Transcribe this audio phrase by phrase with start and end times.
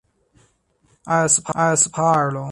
[1.03, 2.39] 埃斯帕尔龙。